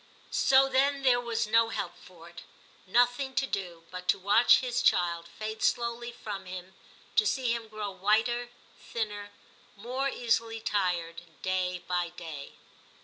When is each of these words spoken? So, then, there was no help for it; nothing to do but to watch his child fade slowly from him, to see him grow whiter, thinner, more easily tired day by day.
So, 0.31 0.67
then, 0.67 1.03
there 1.03 1.19
was 1.21 1.45
no 1.45 1.69
help 1.69 1.95
for 1.95 2.27
it; 2.27 2.41
nothing 2.87 3.35
to 3.35 3.45
do 3.45 3.83
but 3.91 4.07
to 4.07 4.17
watch 4.17 4.57
his 4.57 4.81
child 4.81 5.27
fade 5.27 5.61
slowly 5.61 6.11
from 6.11 6.47
him, 6.47 6.73
to 7.15 7.27
see 7.27 7.53
him 7.53 7.67
grow 7.67 7.91
whiter, 7.91 8.49
thinner, 8.79 9.29
more 9.75 10.09
easily 10.09 10.59
tired 10.59 11.21
day 11.43 11.83
by 11.87 12.09
day. 12.09 12.53